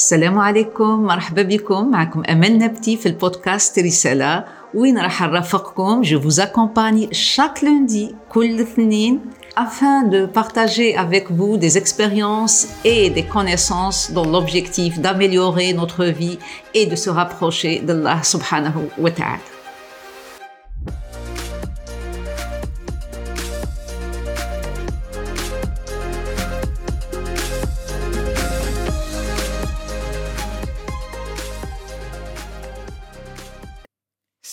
[0.00, 6.40] السلام عليكم مرحبا بكم معكم أمل نبتي في البودكاست رسالة وين راح نرافقكم je vous
[6.40, 9.20] accompagne chaque lundi كل اثنين
[9.56, 16.38] afin de partager avec vous des expériences et des connaissances dans l'objectif d'améliorer notre vie
[16.74, 19.40] et de se rapprocher d'Allah subhanahu wa ta'ala.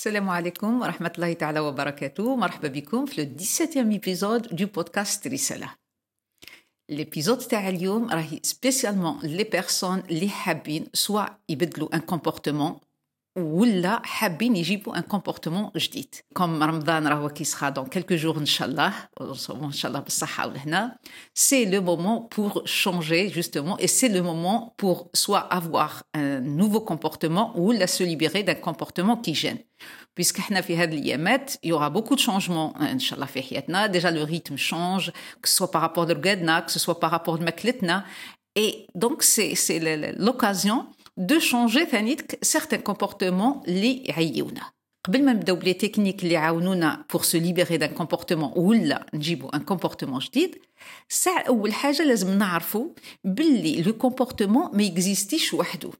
[0.07, 2.38] Salam alaikum wa rahmatullahi ta'ala wa barakatuh.
[2.38, 5.70] Marhaba bikoum في le 17e épisode du podcast Risala.
[6.89, 12.81] L'épisode تاع اليوم راهي spécialement les personnes اللي حابين soit يبدلوا un comportement
[13.38, 16.15] ولا حابين يجيبوا un comportement جديد.
[16.34, 18.92] comme رمضان راهو qui sera dans quelques jours ان شاء الله
[19.62, 20.97] ان شاء الله بالصحة ولهنا
[21.34, 26.80] c'est le moment pour changer justement et c'est le moment pour soit avoir un nouveau
[26.80, 29.58] comportement ولا se libérer d'un comportement qui gêne
[30.16, 33.27] parce que إحنا في هذه الأيامات il y aura beaucoup de changements ان شاء الله
[33.27, 33.86] في حياتنا.
[33.86, 37.41] déjà le rythme change que ce soit par rapport لرقادنا que ce soit par rapport
[37.41, 38.05] لماكلتنا
[38.56, 39.78] et donc c'est c'est
[40.12, 40.97] l'occasion de changer
[41.84, 44.72] ثاني certains comportements اللي يعيونا
[45.05, 49.48] قبل ما نبداو ب les techniques اللي يعاونونا pour se libérer d'un comportement ولا نجيبو
[49.48, 50.58] un comportement جديد
[51.08, 55.91] ساعة أول حاجة لازم نعرفو باللي le comportement ما ي existe ش وحده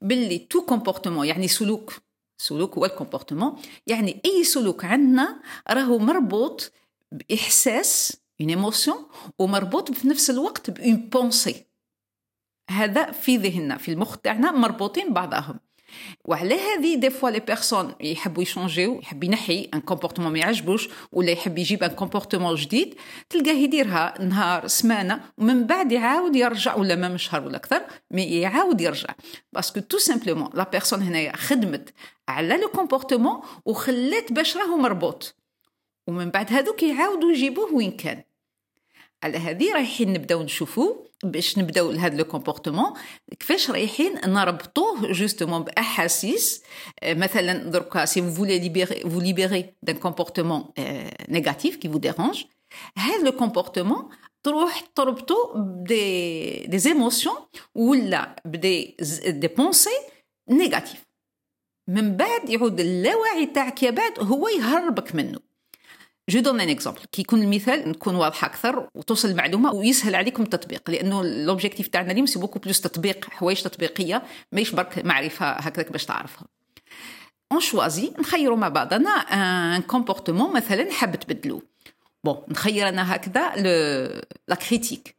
[0.00, 1.92] باللي tout comportement يعني سلوك
[2.38, 3.56] سلوك هو ال comportement
[3.86, 6.72] يعني أي سلوك عندنا راهو مربوط
[7.12, 9.06] بإحساس une émotion
[9.38, 11.66] ومربوط في نفس الوقت ب une pensée
[12.70, 15.58] هذا في ذهننا في المخ تاعنا مربوطين بعضهم
[16.24, 20.38] وعلى هذه des fois les personnes يحبوا ي changer و يحب ينحي un comportement ما
[20.38, 22.94] يعجبوش ولا يحب يجيب un comportement جديد
[23.30, 28.80] تلقاه يديرها نهار سمانة ومن بعد يعاود يرجع ولا ما شهر ولا أكثر mais يعاود
[28.80, 29.14] يرجع.
[29.52, 31.94] parce que tout simplement la personne هنايا خدمت
[32.28, 35.36] على le comportement وخلات باش راهو مربوط.
[36.08, 38.22] ومن بعد هذوك يعاودوا يجيبوه وين كان.
[39.24, 40.94] على هذه رايحين نبداو نشوفوا
[41.24, 42.92] باش نبداو لهذا le comportement.
[43.40, 46.62] كيفاش رايحين نربطوه justement بأحاسيس؟
[47.04, 50.64] مثلا دركا si vous voulez libérer vous libérer d'un comportement
[51.28, 52.44] négatif qui vous dérange
[52.98, 54.08] هذا le comportement
[54.42, 57.36] تروح تربطو ب des des émotions
[57.74, 59.90] ولا ب des des pensées
[60.50, 61.06] négatives
[61.88, 65.45] من بعد يعود اللاوعي تاعك يا بعد هو يهربك منه.
[66.28, 70.90] je donne un exemple كي يكون المثال نكون واضحة أكثر وتوصل المعلومة ويسهل عليكم التطبيق
[70.90, 74.22] لأنه l'objectif تاعنا اليوم c'est beaucoup plus تطبيق حوايج تطبيقية
[74.52, 76.46] ماهيش برك معرفة هكذاك باش تعرفها.
[77.52, 81.62] on choisit نخيروا مع بعضنا un comportement مثلا حاب تبدلوه.
[82.24, 83.56] bon نخير أنا هكذا
[84.48, 85.16] la critique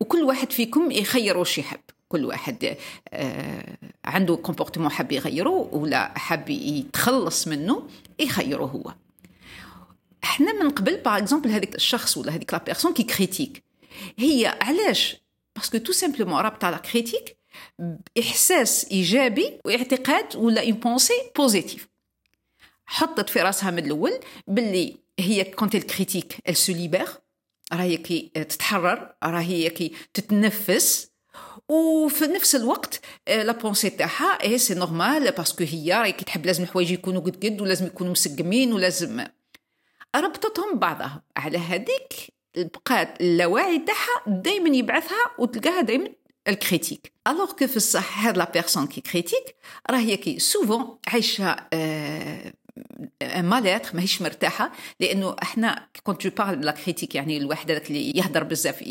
[0.00, 1.80] وكل واحد فيكم يخير واش يحب.
[2.08, 2.76] كل واحد
[3.12, 8.94] آه عنده comportement حاب يغيره ولا حاب يتخلص منه يخيره هو.
[10.24, 13.64] إحنا من قبل par exemple هذيك الشخص ولا هذيك la personne qui critique
[14.18, 15.16] هي علاش؟
[15.56, 17.36] parce que tout simplement رابطه على critique
[17.78, 21.88] باحساس إيجابي واعتقاد ولا une pensée positive
[22.86, 27.08] حطت في راسها من الأول باللي هي quand elle critique elle se libère
[27.72, 31.14] راهي كي تتحرر راهي كي تتنفس.
[31.68, 36.46] وفي نفس الوقت la pensée تاعها et c'est normal parce que هي راهي كي تحب
[36.46, 39.26] لازم الحوايج يكونوا قد قد ولازم يكونوا مسقمين ولازم
[40.16, 41.22] ربطتهم بعضها.
[41.36, 42.12] على هذيك
[42.56, 46.08] بقات اللاوعي تاعها دائما يبعثها وتلقاها دائما
[46.48, 47.12] elle critique.
[47.28, 49.56] alors que في الصح هاد la personne qui critique
[49.90, 52.52] راهي كي souvent عايشة آه
[53.36, 54.72] mal-être ماهيش مرتاحة.
[55.00, 58.82] لأنه إحنا quand je parle la critique يعني الواحد هذاك اللي يهدر بزاف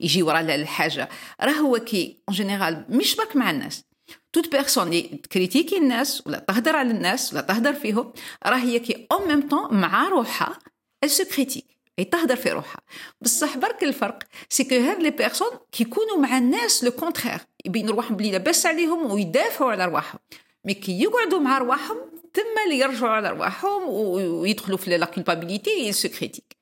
[0.00, 1.08] يجي ورا الحاجة.
[1.40, 3.84] راه هو كي en général مش برك مع الناس.
[4.32, 8.12] toute personne اللي ت critiquer الناس ولا تهدر على الناس ولا تهدر فيهم.
[8.46, 10.58] راه هي كي en même temps مع روحها
[11.06, 11.64] se critique
[11.98, 12.80] et تهدر في روحها.
[13.20, 18.16] بصح برك الفرق c'est que هاد les personnes كيكونوا مع الناس le contraire يبين رواحهم
[18.16, 20.20] بلي لاباس عليهم ويدافعوا على رواحهم.
[20.64, 21.96] mais كي يقعدوا مع رواحهم
[22.34, 26.56] تما اللي يرجعوا على رواحهم ويدخلوا في la culpabilité se critique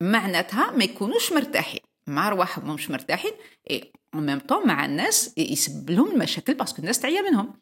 [0.00, 1.80] معناتها ما يكونوش مرتاحين.
[2.06, 3.32] مع رواحهم مش مرتاحين
[4.16, 7.54] en même temps مع الناس يسبب لهم المشاكل parce que الناس تعيا منهم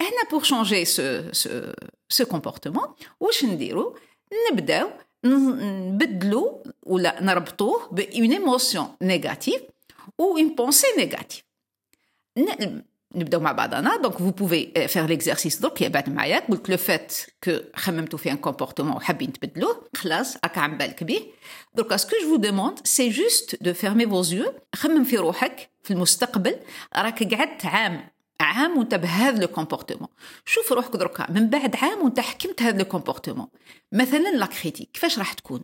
[0.00, 1.72] هنا pour changer ce ce
[2.08, 3.98] ce comportement واش نديرو
[4.52, 4.90] نبداو
[5.24, 9.62] نبدلو ولا نربطوه ب une émotion négative
[10.20, 11.42] أو une pensée négative
[13.16, 17.14] نبداو مع بعضنا donc vous pouvez faire l'exercice درك يا بعد معايا قلت le fait
[17.44, 21.22] que خممتوا في un comportement وحابين تبدلوه خلاص راك عم بالك به
[21.74, 25.90] درك ce que je demande c'est juste de fermer vos yeux خمم في روحك في
[25.90, 26.56] المستقبل
[26.96, 28.08] راك قعدت عام
[28.40, 30.08] عام وانت بهذا le comportement
[30.44, 33.48] شوف روحك دركا من بعد عام وانت حكمت هذا le comportement
[33.92, 35.60] مثلا la critique كيفاش راح تكون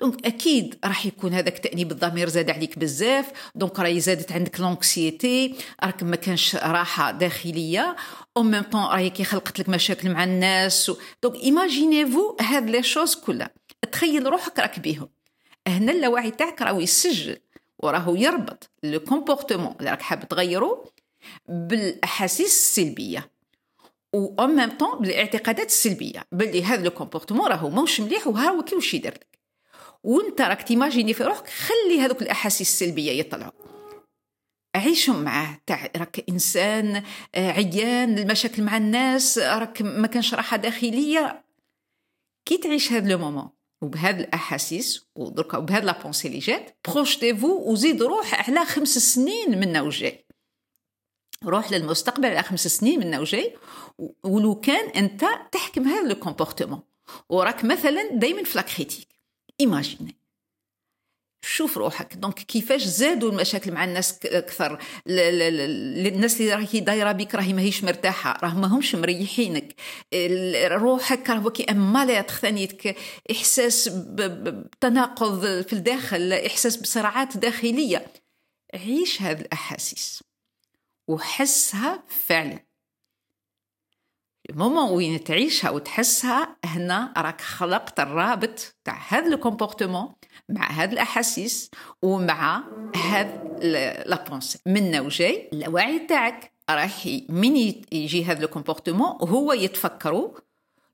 [0.00, 3.32] donc أكيد راح يكون هذاك تأنيب الضمير زاد عليك بزاف.
[3.54, 5.54] donc راهي زادت عندك l'anxiété
[5.84, 7.96] راك ما كانش راحة داخلية.
[8.36, 10.92] أو ميم طون راهي كي خلقت لك مشاكل مع الناس
[11.22, 13.50] donc imaginez-vous هاد les choses كلها.
[13.92, 15.08] تخيل روحك راك بيهم.
[15.68, 17.38] هنا اللاوعي تاعك راهو يسجل
[17.78, 20.84] وراهو يربط le comportement اللي راك حاب تغيره
[21.48, 23.30] بالأحاسيس السلبية
[24.12, 26.24] و en même temps بالإعتقادات السلبية.
[26.32, 29.37] باللي هذا le comportement راهو موش مليح وها هو كي وش يدير لك؟
[30.04, 33.52] وانت راك ت imaginer في روحك خلي هذوك الأحاسيس السلبية يطلعوا.
[34.76, 37.02] عيشهم معاه تاع راك إنسان
[37.34, 41.44] آه، عيان المشاكل مع الناس راك ما كانش راحة داخلية.
[42.44, 43.48] كي تعيش هذا le moment
[43.82, 49.82] وبهذه الأحاسيس ودركا وبهذه la pensée اللي جات projetez-vous وزيد روح على خمس سنين منا
[49.82, 50.24] وجاي
[51.44, 53.56] روح للمستقبل على خمس سنين منا وجاي
[54.24, 56.80] ولو كان أنت تحكم هذا le comportement.
[57.28, 59.08] وراك مثلا دائما في la critique.
[59.60, 60.18] imaginer
[61.42, 67.52] شوف روحك donc كيفاش زادوا المشاكل مع الناس أكثر الناس اللي راهي دايره بك راهي
[67.52, 69.74] ماهيش مرتاحه راه ما همش مريحينك
[70.64, 72.96] روحك راهو كي ماليت ثانيتيك
[73.30, 78.12] احساس بتناقض في الداخل احساس بصراعات داخليه
[78.74, 80.22] عيش هذه الاحاسيس
[81.08, 82.67] وحسها فعلا
[84.50, 90.12] ال moment وين تعيشها وتحسها هنا راك خلقت الرابط تاع هذا ال comportement
[90.48, 91.70] مع هذه الأحاسيس
[92.02, 92.64] ومع
[92.96, 93.42] هذا
[94.06, 94.58] la pensée.
[94.66, 97.56] من وجاي اللاوعي تاعك راح من
[97.92, 100.30] يجي هذا ال comportement هو يتفكروا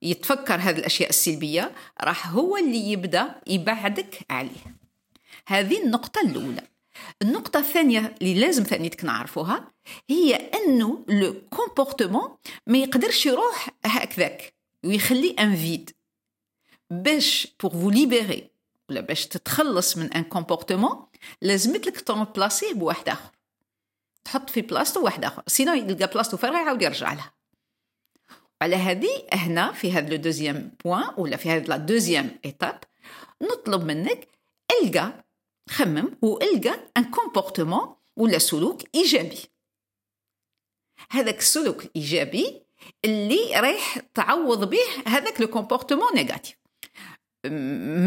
[0.03, 4.77] يتفكر هذه الأشياء السلبية راح هو اللي يبدأ يبعدك عليه.
[5.47, 6.63] هذه النقطة الأولى.
[7.23, 9.73] النقطة الثانية اللي لازم ثانيتك نعرفوها
[10.11, 12.37] هي أنه le comportement
[12.67, 14.55] ما يقدرش يروح هكذاك
[14.85, 15.91] ويخلي un vide
[16.91, 18.51] باش pour vous libérer
[18.91, 21.07] ولا باش تتخلص من un comportement
[21.43, 23.31] لازمت لك ت remplacer ـه بواحد آخر.
[24.25, 27.33] تحط في بلاصتو واحد آخر sinon يلقى بلاصتو فارغه يعاود يرجع لها.
[28.63, 32.79] على هذه هنا في هذا le deuxième point ولا في هذا la deuxième étape
[33.43, 34.29] نطلب منك
[34.83, 35.24] ألقى
[35.69, 39.39] خمم وإلقى un comportement ولا سلوك إيجابي.
[41.11, 42.63] هذاك السلوك الايجابي
[43.05, 46.57] اللي رايح تعوض به هذاك le comportement négatif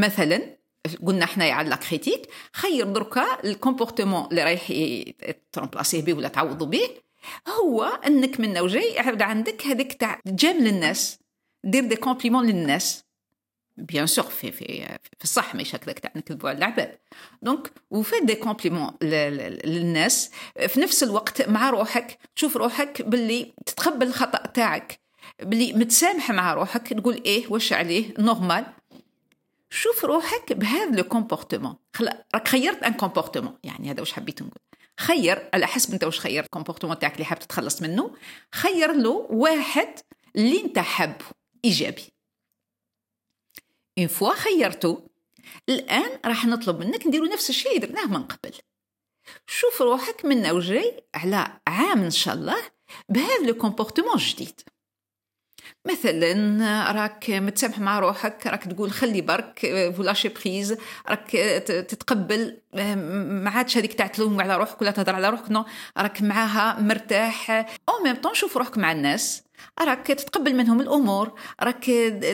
[0.05, 0.57] مثلا
[1.05, 4.73] قلنا حنايا على la critique خير دركا ال comportement اللي رايح
[5.51, 6.89] ت remplacer ـه به ولا تعوض به
[7.47, 11.19] هو إنك من وجاي عندك هذيك تاع تجامل الناس
[11.63, 13.06] دير des compliments للناس.
[13.77, 16.97] bien sûr في في في الصح مش هكذاك تاع نكذبوا على العباد
[17.41, 20.31] donc وفي des compliments للناس
[20.67, 24.99] في نفس الوقت مع روحك تشوف روحك باللي تتقبل الخطأ تاعك.
[25.39, 28.65] باللي متسامح مع روحك تقول إيه واش عليه normal
[29.69, 31.75] شوف روحك بهذا le comportement
[32.35, 34.61] راك خيرت un comportement يعني هذا واش حبيت نقول.
[34.99, 38.15] خير على حسب انت واش خيرت ال comportement تاعك اللي حاب تتخلص منه.
[38.55, 39.89] خير له واحد
[40.35, 41.25] اللي انت حابه
[41.65, 42.03] إيجابي.
[43.97, 44.99] une fois خيرتو
[45.69, 48.53] الآن راح نطلب منك نديرو نفس الشيء درناه من قبل.
[49.47, 52.57] شوف روحك من وجاي على عام إن شاء الله
[53.09, 54.61] بهذا le comportement جديد.
[55.87, 59.59] مثلا راك متسامح مع روحك راك تقول خلي برك
[59.97, 61.31] vous lâchez prise راك
[61.67, 65.65] تتقبل ما عادش هذيك تاع تلوم على روحك ولا تهضر على روحك non
[65.97, 67.51] راك معاها مرتاح.
[67.89, 69.43] au même temps شوف روحك مع الناس.
[69.79, 71.85] راك تتقبل منهم الأمور راك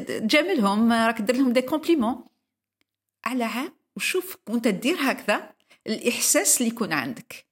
[0.07, 2.25] تجاملهم راك دير لهم des compliments.
[3.25, 5.53] على عام وشوف وانت دير هكذا
[5.87, 7.45] الإحساس اللي يكون عندك.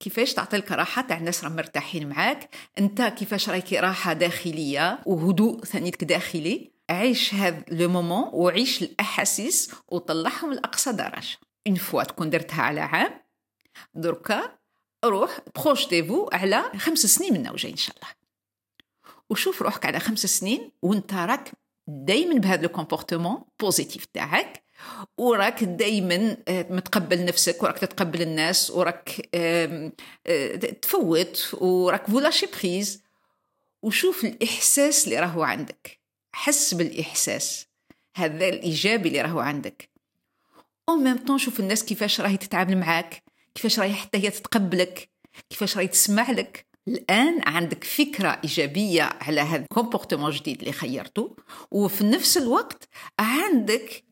[0.00, 6.04] كيفاش تعطيلك راحة تاع الناس راهم مرتاحين معاك انت كيفاش رايك راحة داخلية وهدوء ثانيتك
[6.04, 6.74] داخلي.
[6.90, 11.38] عيش هذا le moment وعيش الأحاسيس وطلعهم لأقصى درجة.
[11.66, 13.20] une fois تكون درتها على عام
[13.94, 14.58] دركا
[15.04, 18.23] روح projetez-vous على خمس سنين من وجاي إن شاء الله.
[19.30, 21.52] وشوف روحك على خمس سنين وانت راك
[21.88, 24.64] دايما بهذا le comportement positif تاعك
[25.18, 29.92] وراك دايما آه، متقبل نفسك وراك تتقبل الناس وراك آه،
[30.82, 33.02] تفوت وراك vous lâchez prise.
[33.82, 36.00] وشوف الإحساس اللي راهو عندك.
[36.32, 37.66] حس بالإحساس.
[38.16, 39.90] هذا الإيجابي اللي راهو عندك.
[40.88, 43.22] au même temps شوف الناس كيفاش راهي تتعامل معاك
[43.54, 45.10] كيفاش راهي حتى هي تتقبلك
[45.50, 51.36] كيفاش راهي تسمع لك الآن عندك فكرة إيجابية على هذا ال comportement الجديد اللي خيرته
[51.70, 52.88] وفي نفس الوقت
[53.18, 54.04] عندك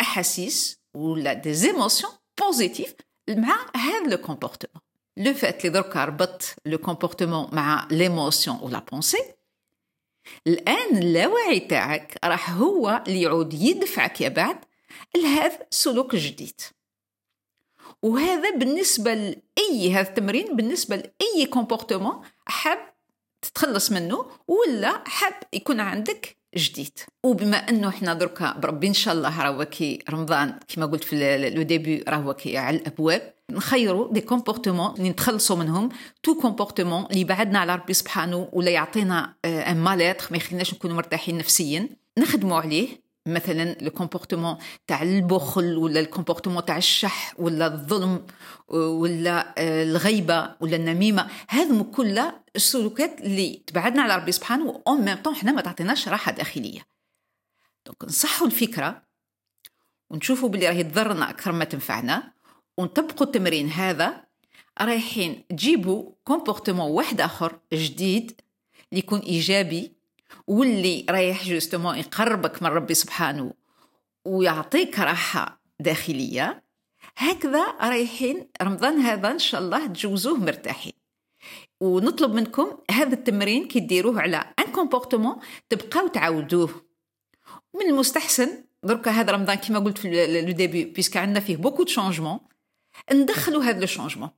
[0.00, 2.94] أحاسيس ولا des émotions positives
[3.28, 4.82] مع هذا le comportement
[5.16, 9.36] لو فات اللي دركا ربط le comportement مع l'émotion و la pensée
[10.46, 14.58] الآن اللاوعي تاعك راح هو اللي يعود يدفعك يا بعد
[15.16, 16.60] لهذا السلوك الجديد.
[18.02, 22.78] وهذا بالنسبة لأي هذا التمرين بالنسبة لأي comportement حاب
[23.42, 26.98] تتخلص منه ولا حاب يكون عندك جديد.
[27.24, 31.62] وبما أنه إحنا دركا بربي إن شاء الله راهو كي رمضان كما قلت في le
[31.62, 35.88] début راهو كي على الأبواب نخيروا des comportements اللي نتخلصوا منهم
[36.22, 41.38] tout comportement اللي بعدنا على ربي سبحانه ولا يعطينا un mal-être ما يخليناش نكونوا مرتاحين
[41.38, 41.88] نفسيا
[42.18, 42.88] نخدموا عليه
[43.26, 48.26] مثلا le comportement تاع البخل ولا ال comportement تاع الشح ولا الظلم
[48.68, 51.28] ولا الغيبة ولا النميمة.
[51.48, 56.08] هذم كلها السلوكات اللي تبعدنا على ربي سبحانه و en même temps حنا ما تعطيناش
[56.08, 56.86] راحة داخلية.
[57.86, 59.02] donc نصحوا الفكرة
[60.10, 62.32] ونشوفوا باللي راهي تضرنا أكثر ما تنفعنا
[62.78, 64.26] ونطبقوا التمرين هذا.
[64.80, 68.40] رايحين تجيبوا comportement واحد آخر جديد
[68.92, 69.95] اللي يكون إيجابي
[70.46, 73.54] واللي رايح justement يقربك من ربي سبحانه
[74.24, 76.64] ويعطيك راحة داخلية
[77.16, 80.92] هكذا رايحين رمضان هذا إن شاء الله تجوزوه مرتاحين.
[81.80, 85.36] ونطلب منكم هذا التمرين كي ديروه على un comportement
[85.68, 86.86] تبقاو تعاودوه.
[87.74, 91.90] من المستحسن دركا هذا رمضان كما قلت في le début puisque عندنا فيه beaucoup de
[91.90, 92.38] changements
[93.12, 94.30] ندخلوا هذا le changement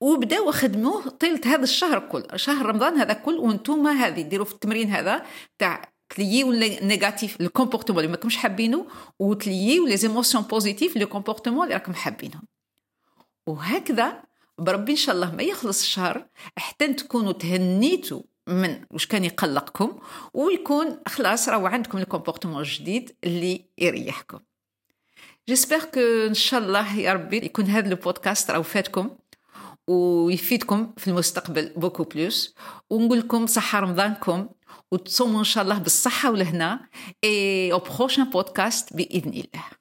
[0.00, 4.90] وبداو خدموه طيلة هذا الشهر كل شهر رمضان هذا كل وأنتم هذه ديروا في التمرين
[4.90, 5.26] هذا
[5.58, 8.86] تاع تلييو négatif ال comportement اللي ماكمش حابينه
[9.18, 12.42] وتلييو les émotions positives le comportement اللي راكم حابينهم.
[13.46, 14.22] وهكذا
[14.58, 16.26] بربي إن شاء الله ما يخلص الشهر
[16.58, 19.98] حتى تكونوا تهنيتوا من واش كان يقلقكم
[20.34, 24.38] ويكون خلاص راهو عندكم ال comportement الجديد اللي يريحكم.
[25.48, 29.10] j'espère que إن شاء الله يا ربي يكون هذا البودكاست راهو فاتكم.
[29.88, 32.54] ويفيدكم في المستقبل beaucoup plus.
[32.90, 34.48] ونقول لكم صحة رمضانكم
[34.92, 36.88] وتصوموا إن شاء الله بالصحة والهنا
[37.24, 39.75] et au prochain podcast بإذن الله.